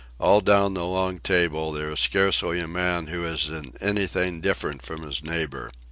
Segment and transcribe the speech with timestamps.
[0.19, 4.81] All down the long table, there is scarcely a man who is in anything different
[4.81, 5.71] from his neighbour.